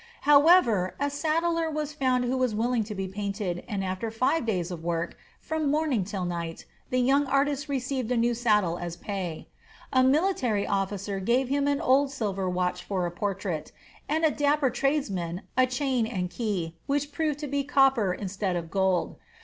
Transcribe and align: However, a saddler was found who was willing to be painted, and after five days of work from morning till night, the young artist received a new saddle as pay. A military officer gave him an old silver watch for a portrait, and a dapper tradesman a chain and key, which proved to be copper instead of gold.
However, 0.21 0.95
a 0.99 1.11
saddler 1.11 1.69
was 1.69 1.93
found 1.93 2.23
who 2.25 2.35
was 2.35 2.55
willing 2.55 2.83
to 2.85 2.95
be 2.95 3.07
painted, 3.07 3.63
and 3.67 3.83
after 3.83 4.09
five 4.09 4.47
days 4.47 4.71
of 4.71 4.83
work 4.83 5.15
from 5.39 5.69
morning 5.69 6.03
till 6.03 6.25
night, 6.25 6.65
the 6.89 6.97
young 6.97 7.27
artist 7.27 7.69
received 7.69 8.11
a 8.11 8.17
new 8.17 8.33
saddle 8.33 8.79
as 8.79 8.97
pay. 8.97 9.47
A 9.93 10.03
military 10.03 10.65
officer 10.65 11.19
gave 11.19 11.49
him 11.49 11.67
an 11.67 11.79
old 11.79 12.09
silver 12.11 12.49
watch 12.49 12.83
for 12.83 13.05
a 13.05 13.11
portrait, 13.11 13.71
and 14.09 14.25
a 14.25 14.31
dapper 14.31 14.71
tradesman 14.71 15.43
a 15.55 15.67
chain 15.67 16.07
and 16.07 16.31
key, 16.31 16.77
which 16.87 17.11
proved 17.11 17.37
to 17.37 17.47
be 17.47 17.63
copper 17.63 18.11
instead 18.11 18.55
of 18.55 18.71
gold. 18.71 19.17